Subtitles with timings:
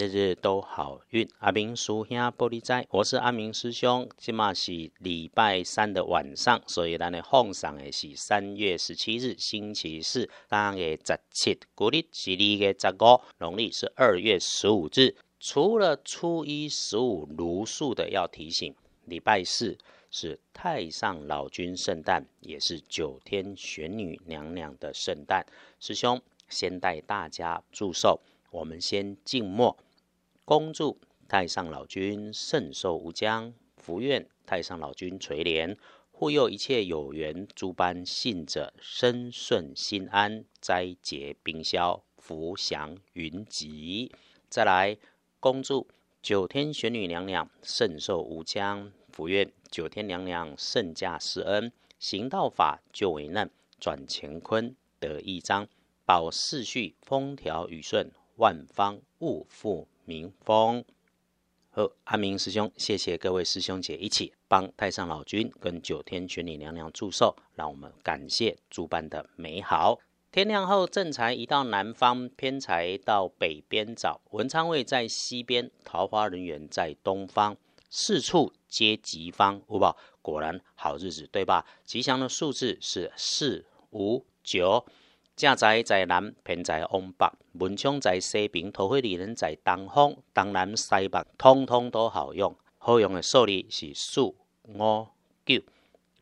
[0.00, 1.28] 日日都好运。
[1.40, 4.08] 阿明叔兄玻璃仔，我是阿明师兄。
[4.16, 15.16] 今嘛是礼拜三的晚上，所以咱的放上的是三月十七日星期四，当月十七，古历是二月十五，农历是二月十五日。
[15.38, 18.74] 除了初一十五如数的要提醒，
[19.04, 19.76] 礼拜四
[20.10, 25.44] 是太上老君圣诞，也是九天玄女娘娘的圣诞。
[25.78, 28.18] 师兄先带大家祝寿。
[28.50, 29.76] 我们先静默，
[30.50, 30.98] 恭祝
[31.28, 35.76] 太上老君圣寿无疆，福愿太上老君垂怜，
[36.10, 44.10] 护佑一切有缘诸般信者身顺心安，灾劫冰消，福祥云集。
[44.48, 44.98] 再来
[45.38, 45.86] 恭祝
[46.20, 51.70] 九天玄女娘娘圣寿无疆，福愿九天娘娘圣驾施恩，
[52.00, 55.68] 行道法救为难，转乾坤得一章，
[56.04, 58.10] 保世序风调雨顺。
[58.36, 59.86] 万方勿负。
[60.10, 60.84] 明风。
[61.68, 70.00] 和阿明师兄，谢谢各位师兄姐一起帮太上老君跟九天玄女娘娘祝寿，让我们感谢诸般的美好。
[70.32, 74.20] 天亮后，正财移到南方，偏财到北边找。
[74.32, 77.56] 文昌位在西边，桃花人员在东方，
[77.88, 79.62] 四处皆吉方。
[79.68, 81.64] 五宝果然好日子，对吧？
[81.84, 84.84] 吉祥的数字是四五九。
[85.40, 90.14] 正在在南，偏在往北；文昌在西边，桃花里人在东方。
[90.34, 92.54] 东南西北，通通都好用。
[92.76, 94.34] 好用的数字是四、五、
[95.46, 95.62] 九。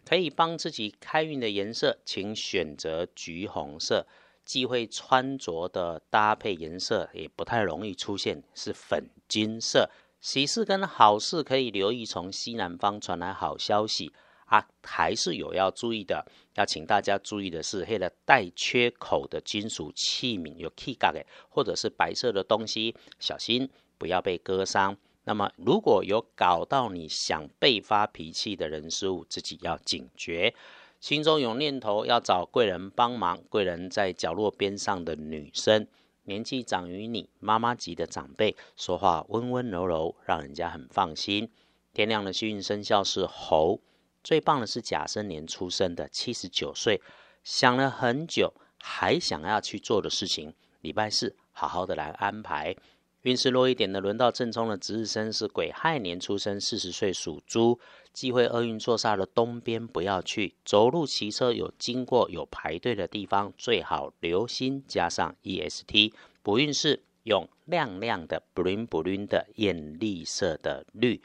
[0.04, 4.06] 可以帮自己开运的颜色，请选择橘红色。
[4.44, 9.90] 忌讳穿着的搭配颜色也不太容易出现，是粉金色。
[10.20, 14.12] 喜事跟好事可以留意，从西南方传来好消息。
[14.48, 24.96] 啊，还是有要注意的，要请大家注意的是，黑的带缺口的金属器皿有 key 嘎的，或者是白色的东西，小心不要被割伤。
[25.24, 30.54] 那么，如果有搞到你想被发脾气的人事物，自己要警觉。
[30.98, 35.86] 心中有念头要找贵人帮忙，贵人在角落边上的女生，
[36.24, 41.50] 年纪长于你妈妈级的长辈，说话温温柔柔，让人家很放心。
[41.92, 43.80] 天亮的幸运生肖是猴。
[44.22, 47.00] 最棒的是甲申年出生的，七十九岁，
[47.42, 50.54] 想了很久，还想要去做的事情。
[50.80, 52.76] 礼拜四好好的来安排。
[53.22, 57.78] 运势弱一点的，轮到正冲的值日生是癸亥年出生，四十岁属猪，
[58.12, 60.54] 忌讳厄运坐煞的东边不要去。
[60.64, 66.12] 走路骑车有经过有排队的地方，最好留心加上 EST。
[66.42, 71.20] 补运势用亮亮的 bling bling 的艳丽色的绿。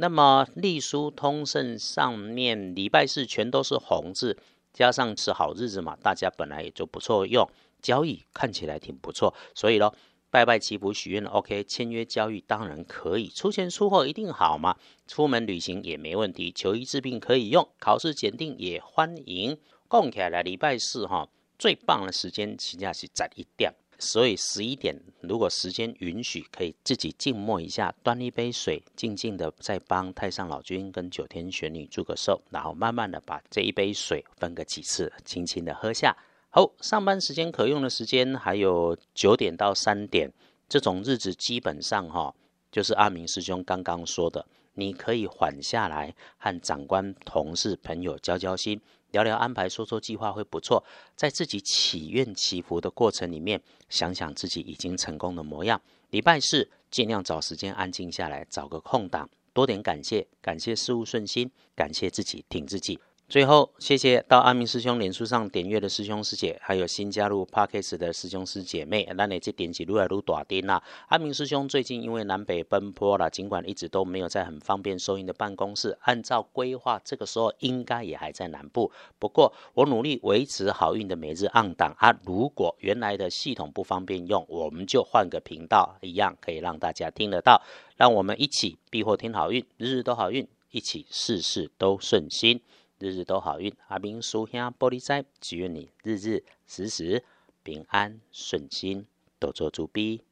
[0.00, 4.38] 那么隶书通胜上面礼拜四全都是红字，
[4.72, 7.50] 加上是好日子嘛，大家本来也就不错用，
[7.82, 9.92] 交易看起来挺不错，所以咯，
[10.30, 14.76] 拜拜祈福许愿 OK，签约交易当然可以，出钱出货一定好嘛，
[15.08, 19.58] 出门旅行也没问题，求医治病可以用，考试检定也欢迎。
[19.88, 23.74] 供起来礼拜四哈，最棒的时间实际上是在一点。
[23.98, 36.16] 所以十一点，如果时间允许，可以自己静默一下，端一杯水，静静的再帮太上老君跟九天玄女祝个寿，然后慢慢的把这一杯水分个几次，轻轻的喝下。
[36.50, 40.32] 好，上班时间可用的时间还有九点到三点，
[40.68, 42.32] 这种日子基本上哈，
[42.70, 44.46] 就是阿明师兄刚刚说的，
[44.78, 48.80] 你可以缓下来，和长官、同事、朋友交交心。
[49.10, 50.84] 聊聊安排，说说计划会不错。
[51.16, 55.80] 在自己祈愿祈福的过程里面，想想自己已经成功的模样。
[56.10, 63.00] 礼拜四尽量找时间安静下来，找个空档，多点感谢，感谢事物顺心，感谢自己挺自己。
[63.28, 70.82] 最后，谢谢到阿明师兄脸书上点阅的师兄师姐，还有新加入 Parkes 的师兄师姐妹，那你这点击撸来撸大丁啦。
[71.08, 78.90] 阿明师兄最近因为南北奔波了，尽管一直都没有在很方便收音的办公室，按照规划，这个时候应该也还在南部。
[79.18, 87.60] 不过我努力维持好运的每日按档啊，如果原来的系统不方便用，我们就换个频道，一样可以让大家听得到。
[87.98, 92.62] 让我们一起避祸听好运，日日都好运，一起事事都顺心。
[92.98, 97.24] 日日都好运，阿明叔兄玻璃仔，祝愿你日日时时
[97.62, 99.06] 平安顺心，
[99.38, 100.22] 多做主逼。